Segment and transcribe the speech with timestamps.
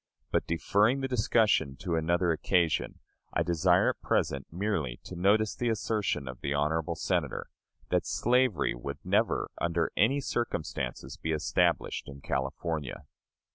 [0.31, 2.97] But, deferring the discussion to another occasion,
[3.33, 7.51] I desire at present merely to notice the assertion of the honorable Senator,
[7.91, 13.05] that slavery would never under any circumstances be established in California.